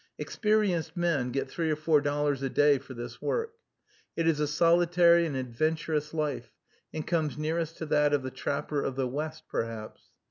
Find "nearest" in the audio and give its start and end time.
7.37-7.77